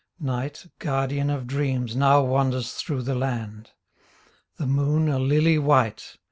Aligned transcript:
Night, 0.19 0.65
guardian 0.79 1.29
of 1.29 1.45
dreams. 1.45 1.95
Now 1.95 2.23
wanders 2.23 2.73
through 2.73 3.03
the 3.03 3.13
land; 3.13 3.69
The 4.57 4.65
moon, 4.65 5.07
a 5.07 5.19
lily 5.19 5.59
white. 5.59 6.17